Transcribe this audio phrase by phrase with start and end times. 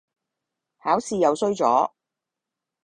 [0.81, 1.91] 考試又衰咗